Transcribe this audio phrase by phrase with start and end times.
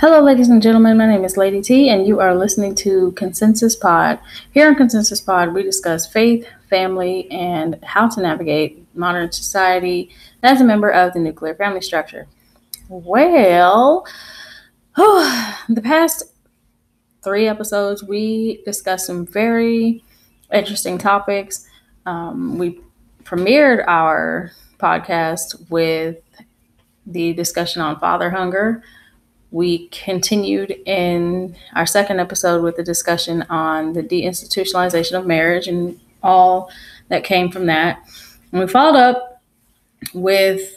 [0.00, 0.96] Hello, ladies and gentlemen.
[0.96, 4.20] My name is Lady T, and you are listening to Consensus Pod.
[4.52, 10.10] Here on Consensus Pod, we discuss faith, family, and how to navigate modern society
[10.44, 12.28] as a member of the nuclear family structure.
[12.88, 14.06] Well,
[14.96, 16.22] oh, the past
[17.24, 20.04] three episodes, we discussed some very
[20.54, 21.66] interesting topics.
[22.06, 22.80] Um, we
[23.24, 26.18] premiered our podcast with
[27.04, 28.84] the discussion on father hunger.
[29.50, 35.98] We continued in our second episode with the discussion on the deinstitutionalization of marriage and
[36.22, 36.70] all
[37.08, 37.98] that came from that.
[38.52, 39.42] And we followed up
[40.12, 40.76] with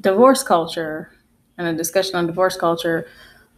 [0.00, 1.12] divorce culture
[1.58, 3.06] and a discussion on divorce culture.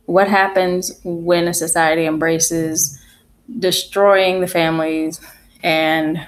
[0.06, 3.00] What happens when a society embraces
[3.58, 5.20] destroying the families?
[5.62, 6.26] And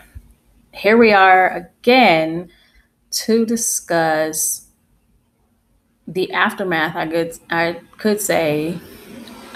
[0.72, 2.50] here we are again
[3.10, 4.65] to discuss
[6.08, 8.78] the aftermath, I could I could say,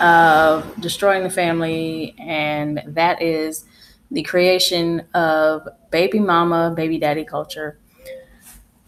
[0.00, 3.64] of destroying the family, and that is
[4.10, 7.78] the creation of baby mama, baby daddy culture.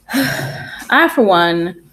[0.12, 1.90] I, for one,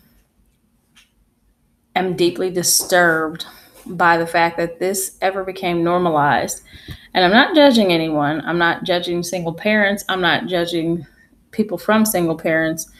[1.96, 3.46] am deeply disturbed
[3.86, 6.64] by the fact that this ever became normalized.
[7.14, 8.42] And I'm not judging anyone.
[8.42, 10.04] I'm not judging single parents.
[10.10, 11.06] I'm not judging
[11.52, 12.92] people from single parents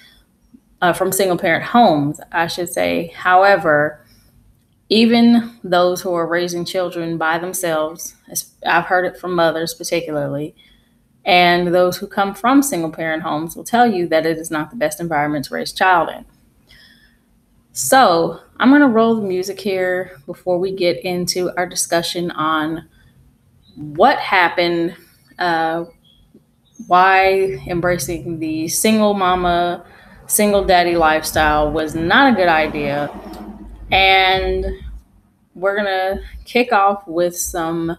[0.82, 3.08] uh, from single parent homes, I should say.
[3.16, 4.02] However,
[4.90, 8.16] even those who are raising children by themselves,
[8.66, 10.56] I've heard it from mothers particularly,
[11.26, 14.72] and those who come from single parent homes will tell you that it is not
[14.72, 16.26] the best environment to raise a child in.
[17.72, 22.90] So, I'm going to roll the music here before we get into our discussion on
[23.76, 24.96] what happened,
[25.38, 25.86] uh,
[26.88, 29.86] why embracing the single mama
[30.30, 33.10] single daddy lifestyle was not a good idea.
[33.92, 34.66] And
[35.56, 37.98] we're going to kick off with some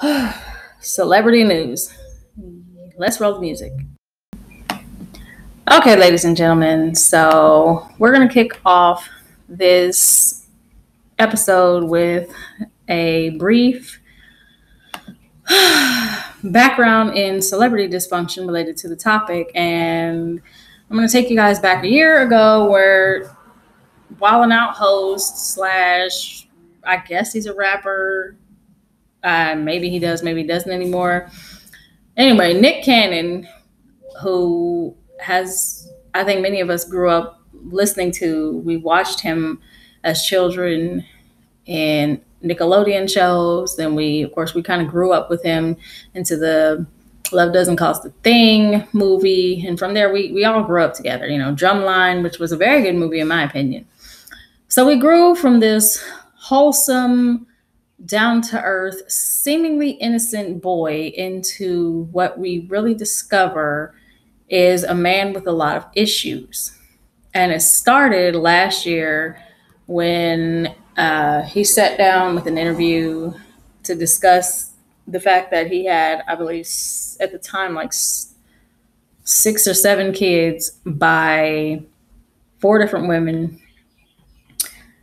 [0.80, 1.92] celebrity news.
[2.96, 3.72] Let's roll the music.
[5.72, 9.08] Okay, ladies and gentlemen, so we're going to kick off
[9.48, 10.46] this
[11.18, 12.30] episode with
[12.88, 14.00] a brief
[16.44, 20.42] background in celebrity dysfunction related to the topic and
[20.94, 23.36] I'm going to take you guys back a year ago where
[24.20, 26.46] Wildin' Out host slash,
[26.84, 28.36] I guess he's a rapper.
[29.24, 31.28] Uh, maybe he does, maybe he doesn't anymore.
[32.16, 33.48] Anyway, Nick Cannon,
[34.22, 39.60] who has, I think many of us grew up listening to, we watched him
[40.04, 41.04] as children
[41.66, 43.76] in Nickelodeon shows.
[43.76, 45.76] Then we, of course, we kind of grew up with him
[46.14, 46.86] into the
[47.34, 49.66] Love Doesn't Cost a Thing movie.
[49.66, 51.28] And from there, we, we all grew up together.
[51.28, 53.86] You know, Drumline, which was a very good movie, in my opinion.
[54.68, 56.02] So we grew from this
[56.36, 57.46] wholesome,
[58.04, 63.94] down to earth, seemingly innocent boy into what we really discover
[64.48, 66.76] is a man with a lot of issues.
[67.32, 69.40] And it started last year
[69.86, 73.32] when uh, he sat down with an interview
[73.84, 74.73] to discuss
[75.06, 76.66] the fact that he had, I believe,
[77.20, 77.92] at the time, like
[79.24, 81.82] six or seven kids by
[82.58, 83.60] four different women.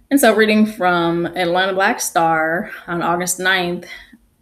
[0.09, 3.85] And so, reading from Atlanta Black Star on August 9th,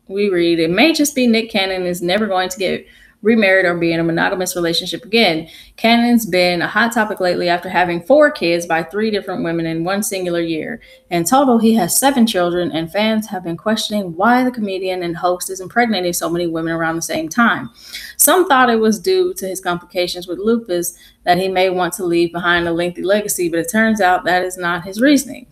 [0.08, 2.88] we read, It may just be Nick Cannon is never going to get
[3.22, 5.50] remarried or be in a monogamous relationship again.
[5.76, 9.84] Cannon's been a hot topic lately after having four kids by three different women in
[9.84, 10.82] one singular year.
[11.10, 15.18] In total, he has seven children, and fans have been questioning why the comedian and
[15.18, 17.70] host is impregnating so many women around the same time.
[18.18, 22.06] Some thought it was due to his complications with lupus that he may want to
[22.06, 25.48] leave behind a lengthy legacy, but it turns out that is not his reasoning.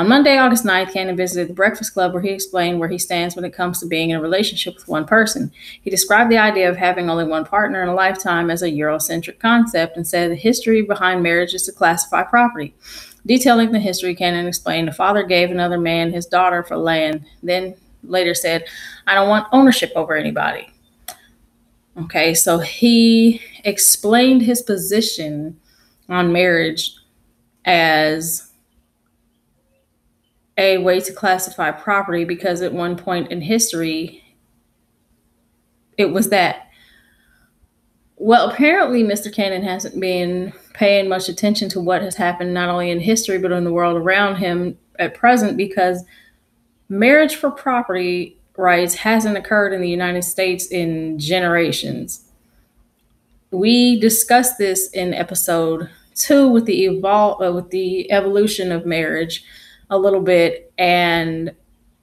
[0.00, 3.36] On Monday, August 9th, Cannon visited the Breakfast Club where he explained where he stands
[3.36, 5.52] when it comes to being in a relationship with one person.
[5.82, 9.38] He described the idea of having only one partner in a lifetime as a Eurocentric
[9.40, 12.74] concept and said the history behind marriage is to classify property.
[13.26, 17.74] Detailing the history, Cannon explained the father gave another man his daughter for land, then
[18.02, 18.64] later said,
[19.06, 20.72] I don't want ownership over anybody.
[21.98, 25.60] Okay, so he explained his position
[26.08, 26.96] on marriage
[27.66, 28.49] as
[30.58, 34.22] a way to classify property because at one point in history,
[35.96, 36.68] it was that.
[38.16, 39.32] Well, apparently, Mr.
[39.32, 43.52] Cannon hasn't been paying much attention to what has happened not only in history but
[43.52, 46.04] in the world around him at present because
[46.88, 52.28] marriage for property rights hasn't occurred in the United States in generations.
[53.50, 59.44] We discussed this in episode two with the evolve uh, with the evolution of marriage
[59.90, 61.54] a little bit and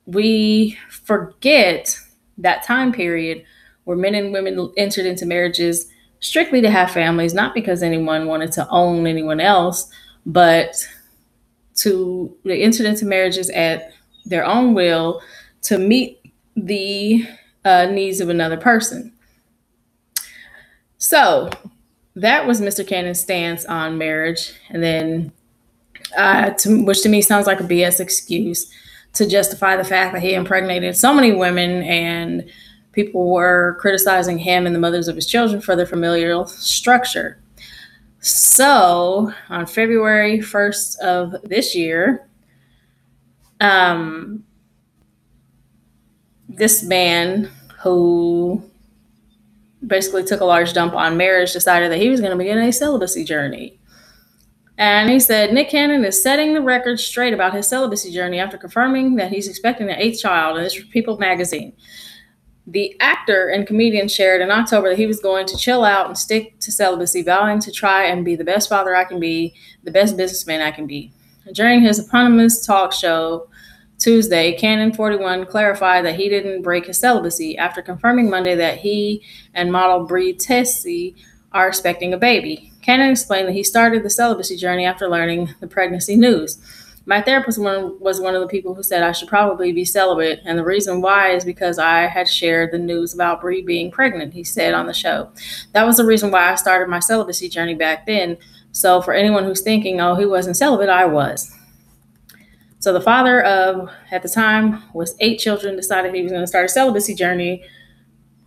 [0.05, 1.97] we forget
[2.37, 3.43] that time period
[3.85, 5.87] where men and women entered into marriages
[6.19, 9.89] strictly to have families not because anyone wanted to own anyone else
[10.25, 10.75] but
[11.75, 13.93] to they entered into marriages at
[14.25, 15.21] their own will
[15.61, 16.19] to meet
[16.55, 17.25] the
[17.65, 19.13] uh, needs of another person
[20.97, 21.49] so
[22.17, 22.85] that was Mr.
[22.85, 25.31] Cannon's stance on marriage, and then
[26.15, 28.71] uh, to, which to me sounds like a BS excuse
[29.13, 32.49] to justify the fact that he impregnated so many women and
[32.91, 37.39] people were criticizing him and the mothers of his children for their familial structure.
[38.19, 42.27] So on February 1st of this year,
[43.59, 44.43] um,
[46.49, 47.49] this man
[47.81, 48.63] who
[49.85, 52.71] basically took a large dump on marriage, decided that he was going to begin a
[52.71, 53.79] celibacy journey.
[54.77, 58.57] And he said Nick Cannon is setting the record straight about his celibacy journey after
[58.57, 60.57] confirming that he's expecting an eighth child.
[60.57, 61.73] And this is People magazine.
[62.67, 66.17] The actor and comedian shared in October that he was going to chill out and
[66.17, 69.91] stick to celibacy, vowing to try and be the best father I can be, the
[69.91, 71.11] best businessman I can be.
[71.53, 73.49] During his eponymous talk show,
[73.97, 79.23] Tuesday, Cannon 41 clarified that he didn't break his celibacy after confirming Monday that he
[79.55, 81.15] and model Bre Tiesi
[81.53, 82.71] are expecting a baby.
[82.87, 86.57] Cannon explained that he started the celibacy journey after learning the pregnancy news.
[87.05, 90.57] My therapist was one of the people who said I should probably be celibate, and
[90.57, 94.43] the reason why is because I had shared the news about Bre being pregnant, he
[94.45, 95.29] said on the show.
[95.73, 98.37] That was the reason why I started my celibacy journey back then.
[98.71, 101.53] So, for anyone who's thinking, oh, he wasn't celibate, I was.
[102.79, 106.47] So the father of, at the time, was eight children, decided he was going to
[106.47, 107.65] start a celibacy journey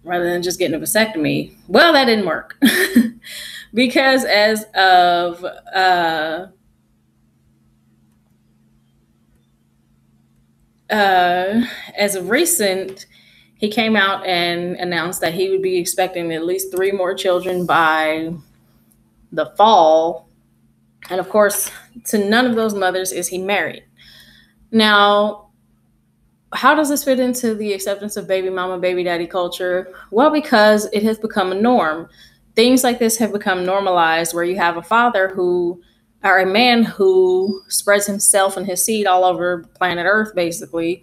[0.03, 1.55] rather than just getting a vasectomy.
[1.69, 2.57] Well, that didn't work
[3.73, 6.47] because as of uh,
[10.91, 11.63] uh,
[11.97, 13.07] as of recent,
[13.57, 17.67] he came out and announced that he would be expecting at least three more children
[17.67, 18.33] by
[19.33, 20.29] the fall.
[21.09, 21.71] And of course,
[22.07, 23.85] to none of those mothers is he married.
[24.73, 25.51] Now,
[26.53, 29.93] how does this fit into the acceptance of baby mama, baby daddy culture?
[30.11, 32.09] Well, because it has become a norm.
[32.61, 35.81] Things like this have become normalized where you have a father who,
[36.23, 41.03] or a man who spreads himself and his seed all over planet Earth, basically,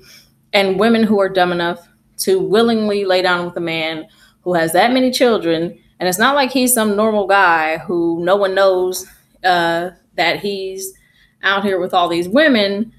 [0.54, 1.88] and women who are dumb enough
[2.18, 4.06] to willingly lay down with a man
[4.42, 5.76] who has that many children.
[6.00, 9.08] And it's not like he's some normal guy who no one knows
[9.44, 10.94] uh, that he's
[11.42, 12.94] out here with all these women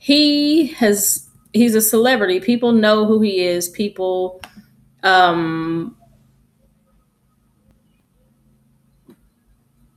[0.00, 2.40] he has he's a celebrity.
[2.40, 3.68] People know who he is.
[3.68, 4.42] People
[5.02, 5.96] um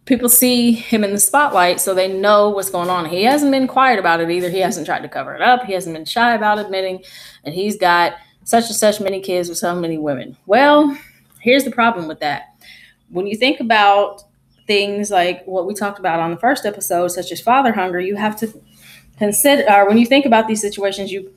[0.07, 3.05] people see him in the spotlight so they know what's going on.
[3.05, 4.49] He hasn't been quiet about it either.
[4.49, 5.65] He hasn't tried to cover it up.
[5.65, 7.03] He hasn't been shy about admitting
[7.43, 8.13] and he's got
[8.43, 10.37] such and such many kids with so many women.
[10.45, 10.97] Well,
[11.41, 12.55] here's the problem with that.
[13.09, 14.23] When you think about
[14.65, 18.15] things like what we talked about on the first episode, such as father hunger, you
[18.15, 18.61] have to
[19.17, 21.33] consider or when you think about these situations you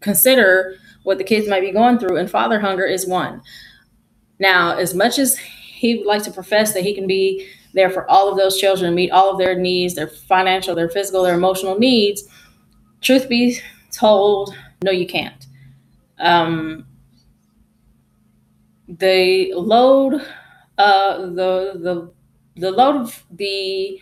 [0.00, 3.40] consider what the kids might be going through and father hunger is one
[4.38, 8.08] now as much as he would like to profess that he can be there for
[8.10, 11.78] all of those children meet all of their needs their financial their physical their emotional
[11.78, 12.24] needs
[13.00, 13.58] truth be
[13.92, 15.46] told no you can't
[16.18, 16.84] um,
[18.88, 20.14] the load
[20.78, 22.10] uh, the the
[22.56, 23.98] the load of the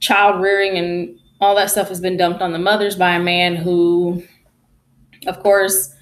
[0.00, 3.56] child rearing and all that stuff has been dumped on the mothers by a man
[3.56, 4.22] who,
[5.26, 5.94] of course,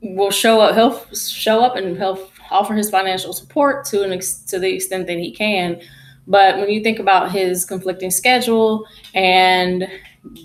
[0.00, 0.74] will show up.
[0.74, 5.06] He'll show up and he'll offer his financial support to an ex- to the extent
[5.06, 5.80] that he can.
[6.26, 8.84] But when you think about his conflicting schedule
[9.14, 9.88] and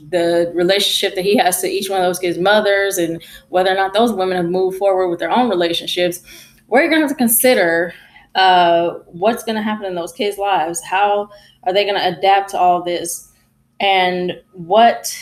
[0.09, 3.75] the relationship that he has to each one of those kids' mothers, and whether or
[3.75, 6.21] not those women have moved forward with their own relationships,
[6.67, 7.93] we're going to have to consider
[8.35, 10.81] uh, what's going to happen in those kids' lives.
[10.83, 11.29] How
[11.63, 13.31] are they going to adapt to all this?
[13.79, 15.17] And what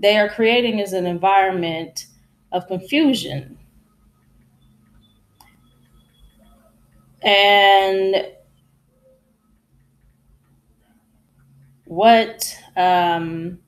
[0.00, 2.06] they are creating is an environment
[2.50, 3.56] of confusion.
[7.22, 8.26] And
[11.84, 13.58] what um,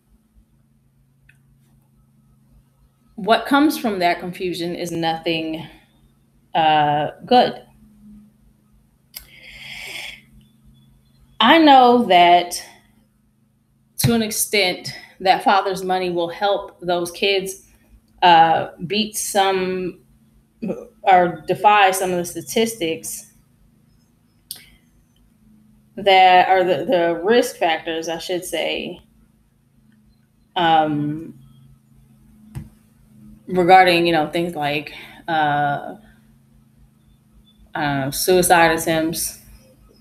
[3.16, 5.66] what comes from that confusion is nothing
[6.54, 7.62] uh, good.
[11.40, 12.62] I know that
[13.98, 17.66] to an extent that father's money will help those kids
[18.22, 20.00] uh, beat some
[21.02, 23.31] or defy some of the statistics
[25.96, 29.00] that are the, the risk factors, I should say,
[30.56, 31.38] um,
[33.46, 34.92] regarding you know things like
[35.28, 35.96] uh,
[37.74, 39.40] uh, suicide attempts,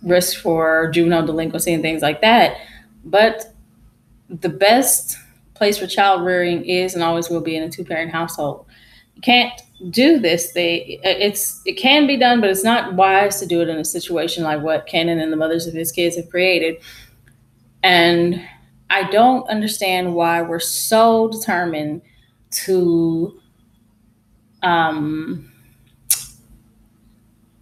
[0.04, 2.58] risk for juvenile delinquency, and things like that.
[3.04, 3.54] But
[4.30, 5.18] the best
[5.54, 8.66] place for child rearing is and always will be in a two parent household.
[9.16, 9.54] You can't
[9.90, 10.54] do this.
[10.54, 13.86] They it's it can be done, but it's not wise to do it in a
[13.86, 16.82] situation like what Cannon and the mothers of his kids have created.
[17.84, 18.42] And
[18.90, 22.02] I don't understand why we're so determined
[22.66, 23.40] to
[24.62, 25.52] um,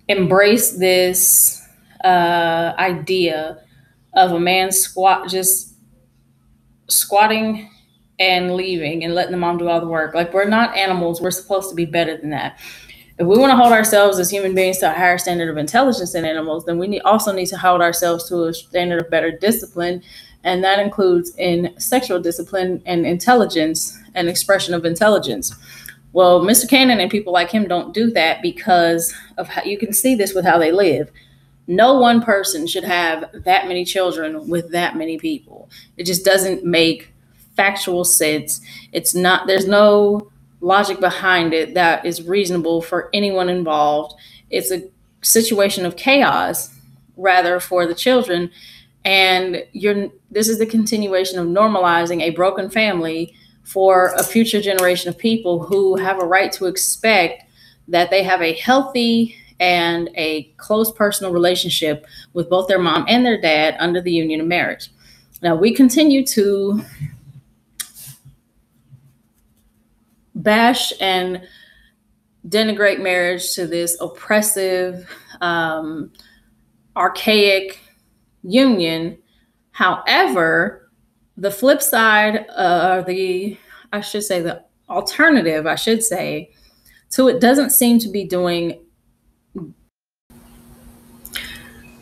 [0.08, 1.66] embrace this
[2.04, 3.60] uh, idea
[4.14, 5.76] of a man squat just
[6.88, 7.70] squatting
[8.20, 10.14] and leaving and letting the mom do all the work.
[10.14, 11.22] Like we're not animals.
[11.22, 12.60] We're supposed to be better than that.
[13.18, 16.14] If we want to hold ourselves as human beings to a higher standard of intelligence
[16.14, 19.30] than animals, then we need, also need to hold ourselves to a standard of better
[19.30, 20.02] discipline,
[20.46, 25.54] and that includes in sexual discipline and intelligence and expression of intelligence.
[26.14, 26.68] Well, Mr.
[26.68, 30.34] Cannon and people like him don't do that because of how you can see this
[30.34, 31.12] with how they live.
[31.68, 35.70] No one person should have that many children with that many people.
[35.98, 37.14] It just doesn't make
[37.60, 38.62] factual sense.
[38.94, 44.16] It's not, there's no logic behind it that is reasonable for anyone involved.
[44.50, 44.84] It's a
[45.22, 46.74] situation of chaos
[47.18, 48.50] rather for the children
[49.04, 55.10] and you're this is the continuation of normalizing a broken family for a future generation
[55.10, 57.44] of people who have a right to expect
[57.90, 63.26] that they have a healthy and a close personal relationship with both their mom and
[63.26, 64.90] their dad under the union of marriage.
[65.42, 66.82] Now, we continue to
[70.44, 71.42] bash and
[72.48, 75.10] denigrate marriage to this oppressive,
[75.42, 76.12] um,
[76.96, 77.80] archaic
[78.44, 79.18] union.
[79.72, 80.90] However,
[81.38, 83.58] the flip side, uh, the
[83.92, 86.52] I should say the alternative, I should say,
[87.12, 88.80] to it doesn't seem to be doing.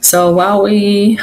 [0.02, 1.20] So while we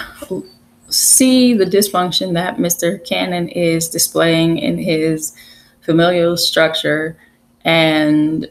[0.90, 3.04] see the dysfunction that Mr.
[3.04, 5.34] Cannon is displaying in his
[5.84, 7.16] familial structure,
[7.64, 8.48] and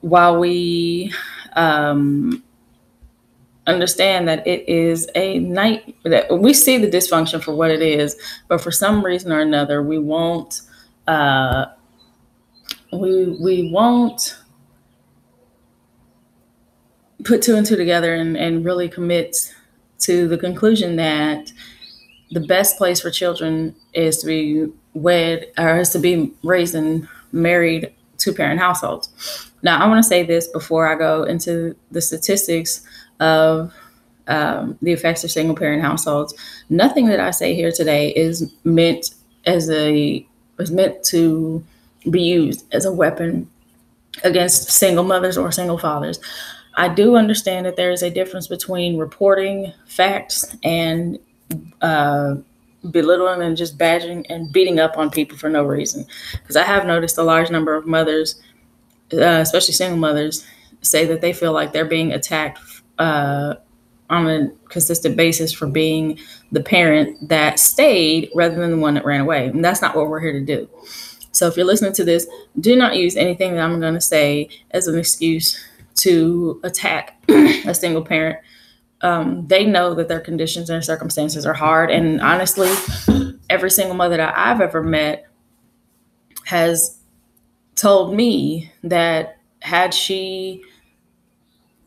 [0.00, 1.12] while we
[1.54, 2.42] um,
[3.66, 8.16] understand that it is a night that we see the dysfunction for what it is,
[8.48, 10.62] but for some reason or another, we won't
[11.06, 11.66] uh,
[12.92, 14.38] we we won't
[17.24, 19.52] put two and two together and, and really commit
[19.98, 21.50] to the conclusion that
[22.30, 27.08] the best place for children is to be wed or is to be raised in
[27.32, 29.50] married two parent households.
[29.62, 32.82] Now, I want to say this before I go into the statistics
[33.20, 33.72] of
[34.26, 36.34] um, the effects of single parent households.
[36.68, 39.10] Nothing that I say here today is meant
[39.44, 40.26] as a
[40.58, 41.62] is meant to
[42.10, 43.48] be used as a weapon
[44.24, 46.18] against single mothers or single fathers.
[46.76, 51.18] I do understand that there is a difference between reporting facts and
[51.80, 52.36] uh,
[52.92, 56.06] belittling and just badgering and beating up on people for no reason.
[56.32, 58.40] Because I have noticed a large number of mothers,
[59.12, 60.46] uh, especially single mothers,
[60.82, 62.60] say that they feel like they're being attacked
[62.98, 63.54] uh,
[64.08, 66.18] on a consistent basis for being
[66.52, 69.48] the parent that stayed rather than the one that ran away.
[69.48, 70.68] And that's not what we're here to do.
[71.32, 72.26] So if you're listening to this,
[72.60, 75.62] do not use anything that I'm going to say as an excuse
[75.96, 78.38] to attack a single parent.
[79.02, 81.90] Um, they know that their conditions and circumstances are hard.
[81.90, 82.70] And honestly,
[83.50, 85.26] every single mother that I've ever met
[86.46, 86.98] has
[87.74, 90.62] told me that had she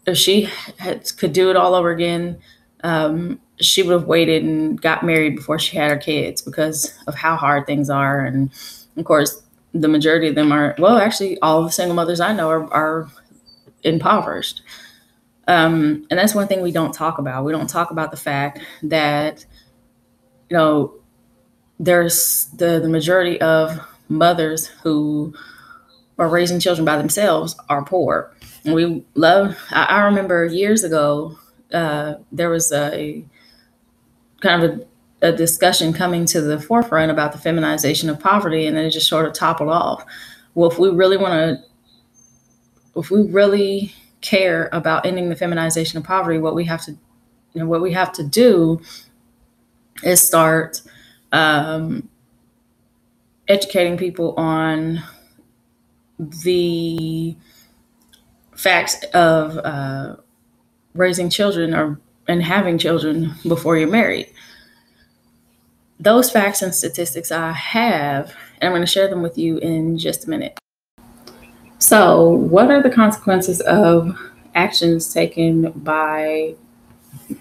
[0.09, 2.39] if she had, could do it all over again,
[2.83, 7.15] um, she would have waited and got married before she had her kids because of
[7.15, 8.25] how hard things are.
[8.25, 8.51] And
[8.97, 9.41] of course,
[9.73, 13.09] the majority of them are, well, actually, all the single mothers I know are, are
[13.83, 14.61] impoverished.
[15.49, 17.43] Um, and that's one thing we don't talk about.
[17.43, 19.43] We don't talk about the fact that,
[20.47, 20.93] you know,
[21.79, 23.79] there's the, the majority of
[24.09, 25.33] mothers who
[26.19, 28.31] are raising children by themselves are poor
[28.63, 29.57] And we love.
[29.71, 31.39] I, I remember years ago
[31.73, 33.25] uh, there was a
[34.41, 34.79] kind of
[35.21, 38.91] a, a, discussion coming to the forefront about the feminization of poverty, and then it
[38.91, 40.05] just sort of toppled off.
[40.53, 46.03] Well, if we really want to, if we really care about ending the feminization of
[46.03, 48.81] poverty, what we have to, you know, what we have to do
[50.03, 50.81] is start
[51.31, 52.09] um,
[53.47, 55.01] educating people on
[56.17, 57.35] the
[58.55, 60.15] facts of uh,
[60.93, 64.31] raising children or and having children before you're married.
[65.99, 69.97] Those facts and statistics I have, and I'm going to share them with you in
[69.97, 70.59] just a minute.
[71.79, 74.19] So, what are the consequences of
[74.53, 76.55] actions taken by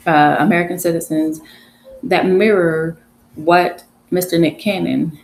[0.06, 1.40] uh, American citizens
[2.04, 2.96] that mirror
[3.34, 4.38] what Mr.
[4.38, 5.18] Nick Cannon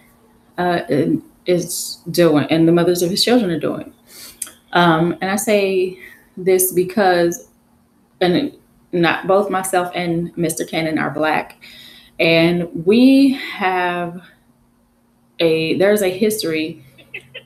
[0.58, 0.80] uh,
[1.46, 3.94] is doing and the mothers of his children are doing?
[4.72, 5.96] Um, and I say
[6.36, 7.46] this because,
[8.20, 8.52] and
[8.90, 10.68] not both myself and Mr.
[10.68, 11.62] Cannon are black,
[12.18, 14.20] and we have
[15.38, 16.83] a there's a history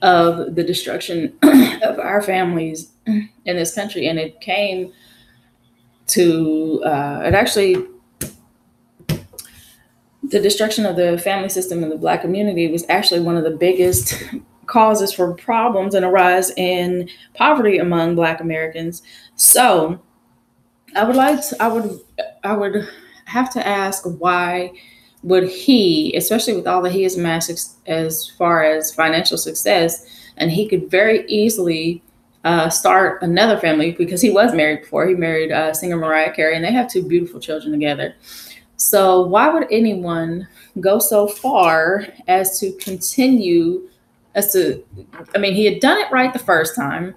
[0.02, 1.36] of the destruction
[1.82, 4.92] of our families in this country, and it came
[6.08, 7.76] to uh, it actually
[10.22, 13.50] the destruction of the family system in the black community was actually one of the
[13.50, 14.14] biggest
[14.66, 19.02] causes for problems and a rise in poverty among black americans.
[19.36, 20.02] So
[20.96, 22.00] i would like to, i would
[22.44, 22.88] i would
[23.26, 24.72] have to ask why
[25.22, 30.06] would he especially with all that he has amassed as far as financial success
[30.36, 32.02] and he could very easily
[32.44, 35.06] uh, start another family because he was married before.
[35.06, 38.14] He married uh, singer Mariah Carey, and they have two beautiful children together.
[38.76, 40.46] So, why would anyone
[40.80, 43.88] go so far as to continue?
[44.34, 44.84] As to,
[45.34, 47.14] I mean, he had done it right the first time.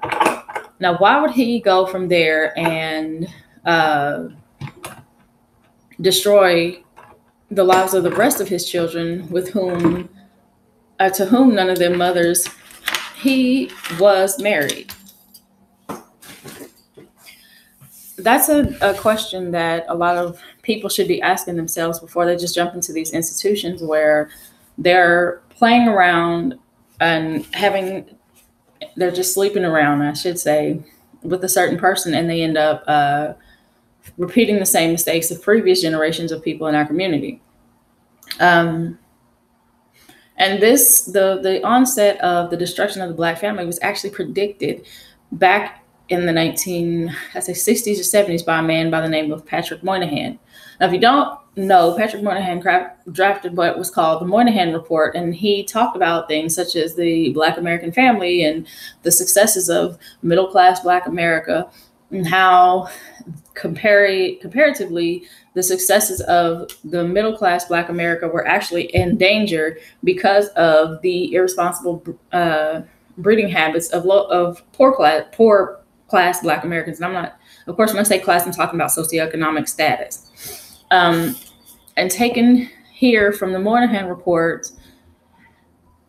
[0.79, 3.27] Now, why would he go from there and
[3.63, 4.29] uh,
[5.99, 6.81] destroy
[7.51, 10.09] the lives of the rest of his children, with whom,
[10.99, 12.47] uh, to whom none of their mothers
[13.15, 14.91] he was married?
[18.23, 22.35] that's a, a question that a lot of people should be asking themselves before they
[22.35, 24.29] just jump into these institutions where
[24.77, 26.57] they're playing around
[26.99, 28.05] and having
[28.95, 30.79] they're just sleeping around i should say
[31.23, 33.33] with a certain person and they end up uh,
[34.17, 37.41] repeating the same mistakes of previous generations of people in our community
[38.39, 38.97] um,
[40.37, 44.85] and this the the onset of the destruction of the black family was actually predicted
[45.33, 49.31] back in the 19, I say 60s or 70s by a man by the name
[49.31, 50.37] of Patrick Moynihan.
[50.79, 52.59] Now, if you don't know, Patrick Moynihan
[53.13, 57.31] drafted what was called the Moynihan Report, and he talked about things such as the
[57.31, 58.67] Black American family and
[59.03, 61.69] the successes of middle class Black America,
[62.11, 62.89] and how
[63.55, 70.47] compar- comparatively the successes of the middle class Black America were actually in danger because
[70.49, 72.81] of the irresponsible uh,
[73.17, 76.97] breeding habits of, lo- of poor class poor class Black Americans.
[76.97, 80.83] And I'm not, of course, when I say class, I'm talking about socioeconomic status.
[80.91, 81.35] Um,
[81.95, 84.69] and taken here from the Moynihan report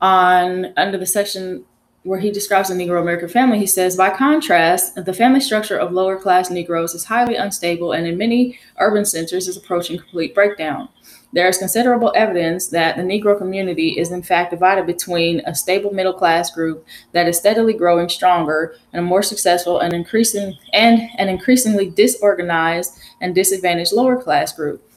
[0.01, 1.65] on under the section
[2.05, 5.93] where he describes the Negro American family, he says, by contrast, the family structure of
[5.93, 10.89] lower class Negroes is highly unstable and in many urban centers is approaching complete breakdown.
[11.33, 15.93] There is considerable evidence that the Negro community is in fact divided between a stable
[15.93, 21.01] middle class group that is steadily growing stronger and a more successful and increasing and
[21.19, 24.92] an increasingly disorganized and disadvantaged lower class group.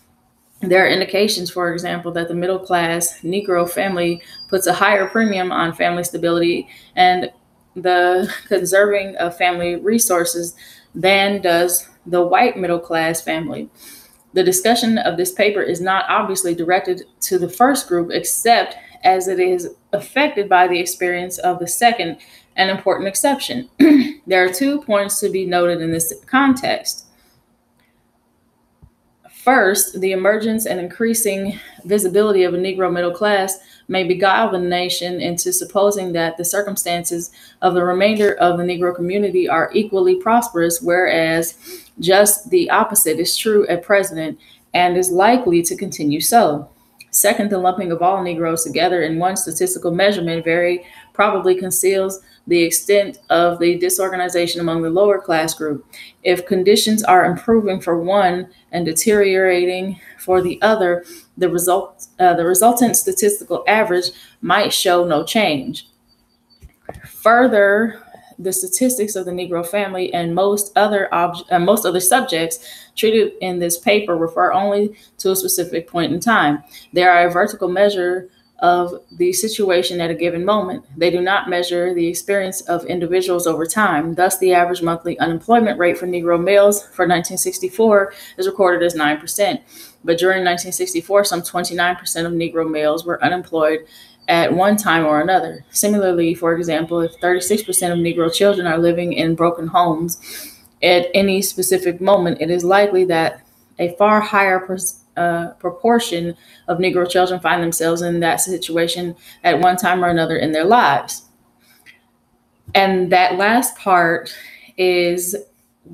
[0.61, 5.51] There are indications, for example, that the middle class Negro family puts a higher premium
[5.51, 7.31] on family stability and
[7.75, 10.55] the conserving of family resources
[10.93, 13.69] than does the white middle class family.
[14.33, 19.27] The discussion of this paper is not obviously directed to the first group, except as
[19.27, 22.17] it is affected by the experience of the second,
[22.55, 23.69] an important exception.
[24.27, 27.04] there are two points to be noted in this context.
[29.45, 35.21] First, the emergence and increasing visibility of a Negro middle class may beguile the nation
[35.21, 37.29] into supposing that the circumstances
[37.61, 43.37] of the remainder of the Negro community are equally prosperous, whereas just the opposite is
[43.37, 44.39] true at present
[44.73, 46.67] and is likely to continue so.
[47.11, 52.61] Second, the lumping of all Negroes together in one statistical measurement very probably conceals the
[52.63, 55.85] extent of the disorganization among the lower class group.
[56.23, 61.05] If conditions are improving for one and deteriorating for the other,
[61.37, 65.87] the result uh, the resultant statistical average might show no change.
[67.05, 68.01] Further,
[68.37, 72.59] the statistics of the Negro family and most other ob- uh, most other subjects
[72.95, 76.63] treated in this paper refer only to a specific point in time.
[76.93, 78.29] They are a vertical measure
[78.59, 80.85] of the situation at a given moment.
[80.97, 84.15] They do not measure the experience of individuals over time.
[84.15, 89.61] Thus, the average monthly unemployment rate for Negro males for 1964 is recorded as 9%.
[90.03, 93.85] But during 1964, some 29% of Negro males were unemployed
[94.27, 95.65] at one time or another.
[95.71, 101.41] Similarly, for example, if 36% of Negro children are living in broken homes at any
[101.41, 103.41] specific moment, it is likely that
[103.79, 106.35] a far higher pers- uh, proportion
[106.67, 110.65] of Negro children find themselves in that situation at one time or another in their
[110.65, 111.25] lives.
[112.73, 114.35] And that last part
[114.77, 115.35] is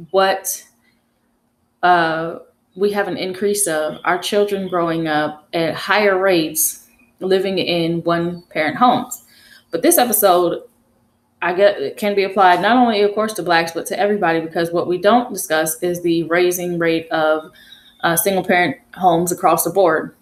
[0.10, 0.64] what
[1.84, 2.40] uh,
[2.76, 6.88] we have an increase of our children growing up at higher rates
[7.20, 9.24] living in one parent homes.
[9.70, 10.64] But this episode,
[11.42, 14.72] I get can be applied not only, of course, to blacks, but to everybody because
[14.72, 17.52] what we don't discuss is the raising rate of
[18.04, 20.16] uh, single parent homes across the board.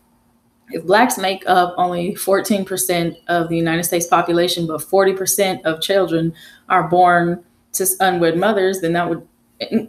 [0.71, 6.33] If blacks make up only 14% of the United States population, but 40% of children
[6.67, 9.27] are born to unwed mothers, then that would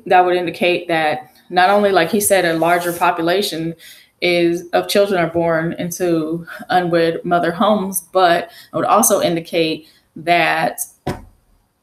[0.06, 3.74] that would indicate that not only, like he said, a larger population
[4.20, 10.80] is of children are born into unwed mother homes, but it would also indicate that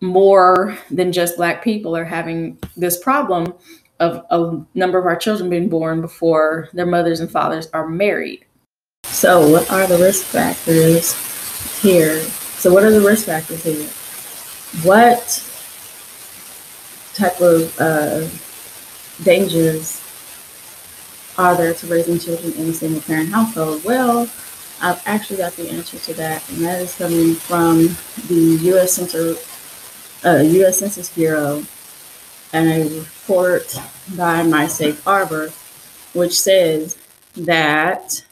[0.01, 3.53] more than just black people are having this problem
[3.99, 8.45] of a number of our children being born before their mothers and fathers are married.
[9.03, 11.13] So, what are the risk factors
[11.81, 12.21] here?
[12.21, 13.87] So, what are the risk factors here?
[14.83, 15.43] What
[17.13, 18.27] type of uh,
[19.23, 20.03] dangers
[21.37, 23.83] are there to raising children in a single parent household?
[23.83, 24.29] Well,
[24.81, 27.95] I've actually got the answer to that, and that is coming from
[28.27, 28.93] the U.S.
[28.93, 30.77] Census, uh, U.S.
[30.77, 31.63] Census Bureau
[32.53, 33.77] and a report
[34.15, 35.49] by My Safe Harbor,
[36.13, 36.97] which says
[37.35, 38.23] that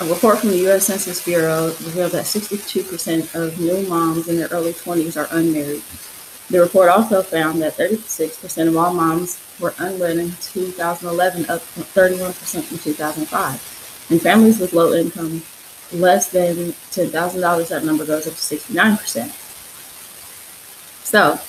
[0.00, 0.86] a report from the U.S.
[0.86, 5.82] Census Bureau revealed that 62% of new moms in their early 20s are unmarried.
[6.50, 11.82] The report also found that 36% of all moms were unwed in 2011, up from
[11.82, 14.06] 31% from 2005.
[14.10, 15.42] And families with low income,
[15.92, 19.32] less than $10,000, that number goes up to 69%.
[21.02, 21.40] So,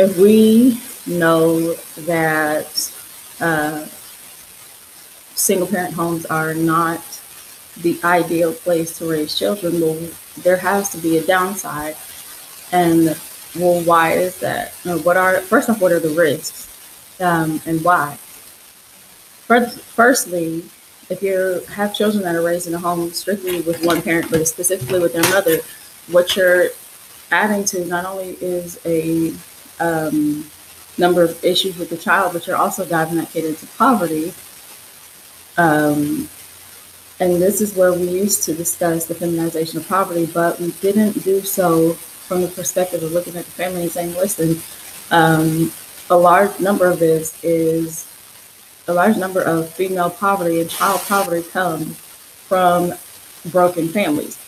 [0.00, 2.92] if we know that
[3.40, 3.86] uh,
[5.34, 7.00] single parent homes are not
[7.80, 9.96] the ideal place to raise children, well,
[10.38, 11.96] there has to be a downside.
[12.72, 13.18] And
[13.56, 14.72] well, why is that?
[15.04, 16.68] what are first off, what are the risks,
[17.20, 18.16] um, and why?
[19.46, 20.64] First, firstly,
[21.08, 24.46] if you have children that are raised in a home strictly with one parent, but
[24.46, 25.58] specifically with their mother,
[26.08, 26.68] what you're
[27.30, 29.32] adding to not only is a
[29.80, 30.44] um,
[30.98, 34.32] number of issues with the child, but you're also diving that kid into poverty
[35.58, 36.28] um,
[37.20, 41.24] and this is where we used to discuss the feminization of poverty, but we didn't
[41.24, 44.62] do so from the perspective of looking at the family and saying, listen,
[45.10, 45.72] um,
[46.10, 48.06] a large number of this is
[48.86, 52.92] a large number of female poverty and child poverty come from
[53.50, 54.38] broken families.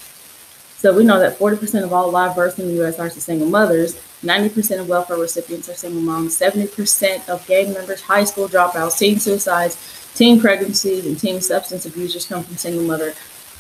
[0.81, 2.99] So we know that 40% of all live births in the U.S.
[2.99, 4.01] are to single mothers.
[4.23, 6.39] 90% of welfare recipients are single moms.
[6.39, 9.77] 70% of gang members, high school dropouts, teen suicides,
[10.15, 13.15] Teen pregnancies and teen substance abusers come from single mother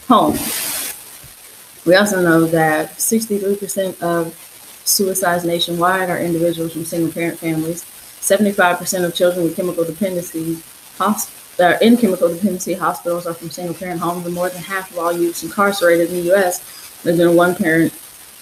[0.08, 0.94] homes.
[1.86, 4.34] We also know that 63% of
[4.84, 7.84] suicides nationwide are individuals from single parent families.
[8.20, 10.58] 75% of children with chemical dependency
[10.98, 14.62] that are uh, in chemical dependency hospitals are from single parent homes, and more than
[14.62, 16.89] half of all youths incarcerated in the U.S.
[17.04, 17.92] lived in one parent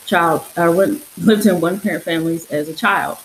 [0.06, 3.18] child, or lived in one parent families as a child.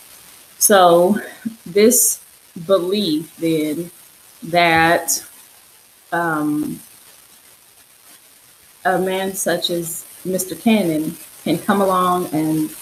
[0.59, 1.19] So,
[1.65, 2.21] this
[2.65, 3.89] belief then
[4.43, 5.25] that
[6.11, 6.79] um,
[8.85, 10.59] a man such as Mr.
[10.59, 12.75] Cannon can come along and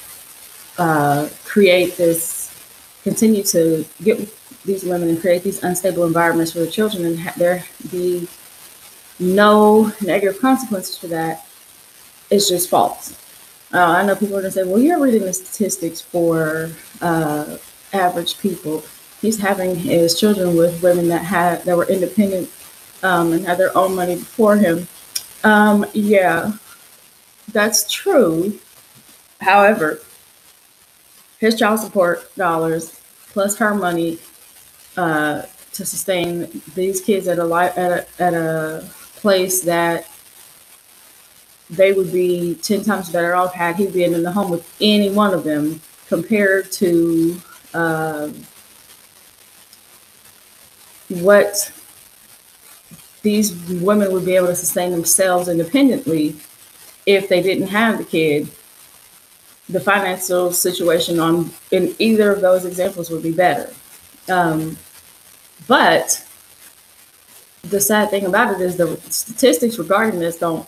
[0.77, 2.51] uh, create this,
[3.03, 4.29] continue to get
[4.65, 8.27] these women and create these unstable environments for the children, and ha- there be
[9.19, 11.45] no negative consequences for that
[12.31, 13.17] is just false.
[13.73, 17.57] Uh, I know people are to say, well, you're reading the statistics for uh,
[17.93, 18.83] average people
[19.21, 22.49] he's having his children with women that had that were independent
[23.03, 24.87] um, and had their own money before him.
[25.43, 26.53] Um, yeah,
[27.51, 28.59] that's true.
[29.39, 29.99] However,
[31.39, 32.99] his child support dollars
[33.31, 34.19] plus her money
[34.97, 40.07] uh, to sustain these kids at a, li- at a at a place that
[41.71, 45.09] they would be 10 times better off had he been in the home with any
[45.09, 47.41] one of them compared to
[47.73, 48.29] uh,
[51.07, 51.71] what
[53.21, 56.35] these women would be able to sustain themselves independently
[57.05, 58.49] if they didn't have the kid.
[59.69, 63.71] The financial situation on in either of those examples would be better.
[64.27, 64.77] Um,
[65.67, 66.25] but
[67.63, 70.67] the sad thing about it is the statistics regarding this don't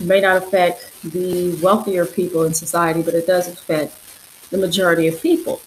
[0.00, 3.94] may not affect the wealthier people in society but it does affect
[4.50, 5.60] the majority of people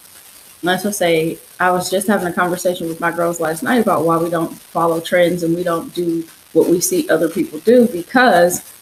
[0.62, 4.04] let's just say I was just having a conversation with my girls last night about
[4.04, 7.88] why we don't follow trends and we don't do what we see other people do
[7.88, 8.72] because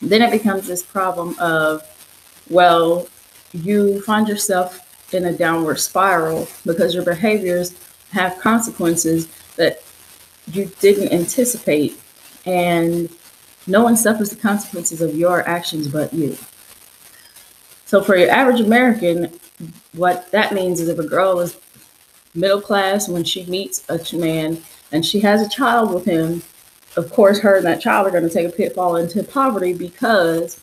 [0.00, 1.82] then it becomes this problem of,
[2.50, 3.08] well,
[3.52, 4.80] you find yourself
[5.14, 7.74] in a downward spiral because your behaviors
[8.10, 9.82] have consequences that
[10.50, 12.00] you didn't anticipate.
[12.46, 13.08] And
[13.66, 16.36] no one suffers the consequences of your actions but you.
[17.86, 19.38] So for your average American,
[19.92, 21.58] what that means is if a girl is
[22.34, 26.42] middle class when she meets a man and she has a child with him,
[26.96, 30.60] of course, her and that child are going to take a pitfall into poverty because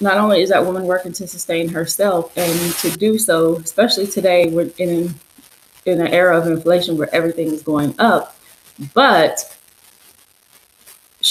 [0.00, 4.48] not only is that woman working to sustain herself and to do so, especially today,
[4.48, 5.14] we're in
[5.84, 8.36] in an era of inflation where everything is going up,
[8.94, 9.51] but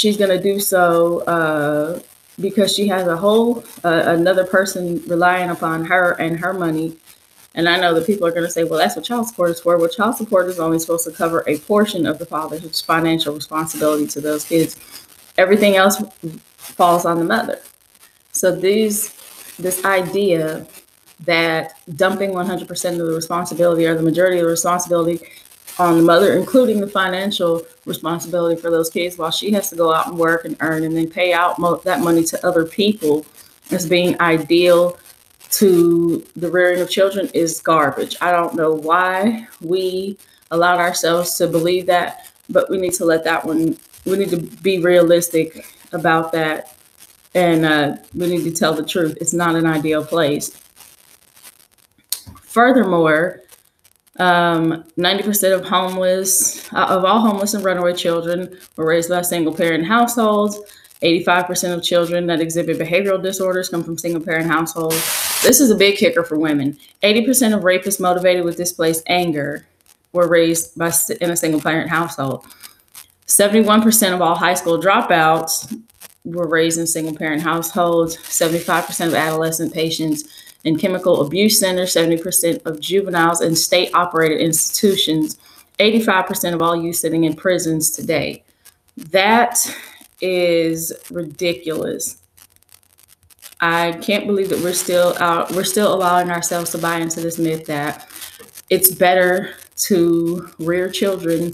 [0.02, 2.00] she's going to do so uh,
[2.40, 6.98] because she has a whole uh, another person relying upon her and her money.
[7.54, 9.60] And I know that people are going to say, well, that's what child support is
[9.60, 9.78] for.
[9.78, 14.08] Well, child support is only supposed to cover a portion of the father's financial responsibility
[14.08, 14.76] to those kids.
[15.38, 16.02] Everything else
[16.58, 17.60] falls on the mother.
[18.32, 19.14] So these
[19.60, 20.66] this idea
[21.26, 25.20] that dumping 100% of the responsibility or the majority of the responsibility
[25.78, 29.94] on the mother, including the financial responsibility for those kids, while she has to go
[29.94, 33.26] out and work and earn and then pay out mo- that money to other people
[33.72, 34.98] as being ideal
[35.50, 38.15] to the rearing of children is garbage.
[38.22, 40.17] I don't know why we
[40.52, 44.38] allowed ourselves to believe that, but we need to let that one, we need to
[44.38, 46.76] be realistic about that.
[47.34, 49.17] And uh, we need to tell the truth.
[49.22, 50.58] It's not an ideal place.
[52.41, 53.41] Furthermore,
[54.19, 59.54] um, 90% of homeless, uh, of all homeless and runaway children were raised by single
[59.54, 60.60] parent households.
[61.02, 64.95] 85% of children that exhibit behavioral disorders come from single parent households.
[65.41, 66.78] This is a big kicker for women.
[67.02, 69.65] 80% of rapists motivated with displaced anger
[70.13, 72.45] were raised by in a single parent household.
[73.26, 75.82] 71% of all high school dropouts
[76.24, 78.17] were raised in single parent households.
[78.17, 85.38] 75% of adolescent patients in chemical abuse centers, 70% of juveniles in state operated institutions,
[85.80, 88.43] 85% of all youth sitting in prisons today.
[88.97, 89.58] That
[90.21, 92.21] is ridiculous.
[93.60, 97.38] I can't believe that we're still out, we're still allowing ourselves to buy into this
[97.38, 98.08] myth that
[98.69, 101.54] it's better to rear children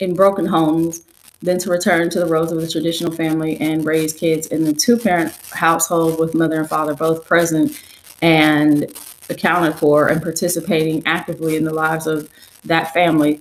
[0.00, 1.02] in broken homes
[1.42, 4.72] than to return to the roles of the traditional family and raise kids in the
[4.72, 7.78] two parent household with mother and father both present
[8.22, 8.86] and
[9.28, 12.30] accounted for and participating actively in the lives of
[12.64, 13.40] that family.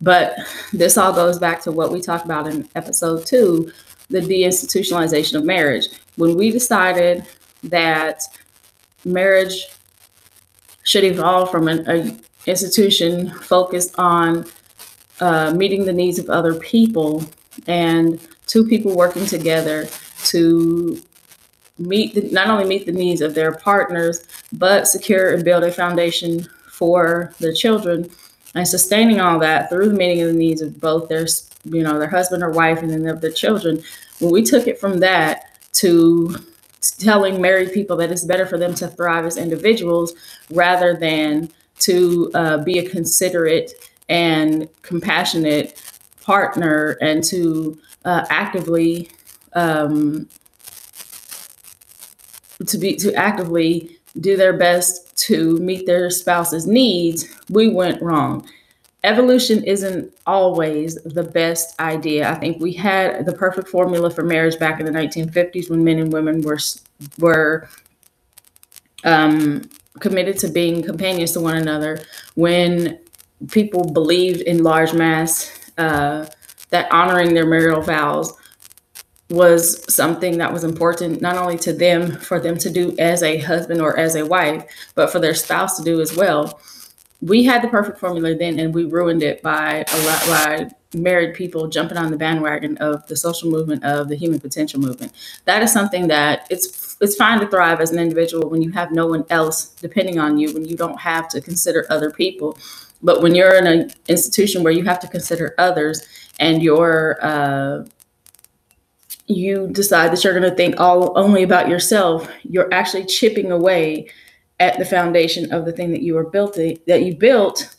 [0.00, 0.36] But
[0.72, 3.72] this all goes back to what we talked about in episode two
[4.10, 5.88] the deinstitutionalization of marriage.
[6.16, 7.24] When we decided
[7.64, 8.22] that
[9.04, 9.68] marriage
[10.84, 14.44] should evolve from an a institution focused on
[15.20, 17.24] uh, meeting the needs of other people
[17.68, 19.86] and two people working together
[20.24, 21.00] to
[21.86, 25.72] meet the, not only meet the needs of their partners, but secure and build a
[25.72, 28.10] foundation for their children
[28.54, 31.26] and sustaining all that through the meeting of the needs of both their
[31.64, 33.82] you know their husband or wife and then of their children.
[34.18, 36.36] When we took it from that to
[36.98, 40.14] telling married people that it's better for them to thrive as individuals
[40.50, 43.72] rather than to uh, be a considerate
[44.08, 45.80] and compassionate
[46.20, 49.08] partner and to uh, actively
[49.54, 50.28] um,
[52.66, 58.46] to be to actively do their best to meet their spouse's needs, we went wrong.
[59.04, 62.30] Evolution isn't always the best idea.
[62.30, 65.98] I think we had the perfect formula for marriage back in the 1950s when men
[65.98, 66.58] and women were
[67.18, 67.68] were
[69.04, 72.00] um, committed to being companions to one another.
[72.34, 72.98] When
[73.50, 76.28] people believed in large mass uh,
[76.70, 78.32] that honoring their marital vows
[79.32, 83.38] was something that was important not only to them for them to do as a
[83.38, 84.64] husband or as a wife,
[84.94, 86.60] but for their spouse to do as well.
[87.20, 91.34] We had the perfect formula then, and we ruined it by a lot by married
[91.34, 95.12] people jumping on the bandwagon of the social movement of the human potential movement.
[95.46, 98.92] That is something that it's it's fine to thrive as an individual when you have
[98.92, 102.58] no one else depending on you, when you don't have to consider other people.
[103.02, 106.06] But when you're in an institution where you have to consider others
[106.38, 107.84] and your uh,
[109.26, 114.08] you decide that you're going to think all only about yourself, you're actually chipping away
[114.60, 117.74] at the foundation of the thing that you are built that you built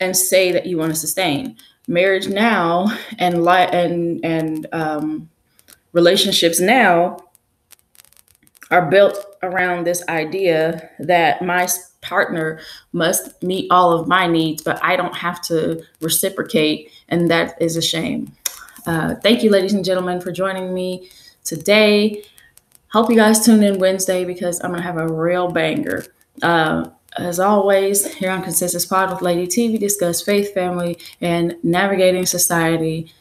[0.00, 1.56] and say that you want to sustain.
[1.88, 2.86] Marriage now
[3.18, 5.30] and li- and and um,
[5.92, 7.16] relationships now
[8.70, 11.68] are built around this idea that my
[12.00, 12.60] partner
[12.92, 17.76] must meet all of my needs, but I don't have to reciprocate, and that is
[17.76, 18.32] a shame.
[18.86, 21.08] Uh, thank you, ladies and gentlemen, for joining me
[21.44, 22.24] today.
[22.92, 26.04] Hope you guys tune in Wednesday because I'm gonna have a real banger.
[26.42, 31.56] Uh, as always, here on Consensus Pod with Lady T, we discuss faith, family, and
[31.62, 33.12] navigating society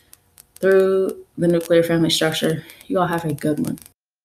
[0.55, 2.63] through the nuclear family structure.
[2.87, 3.79] You all have a good one.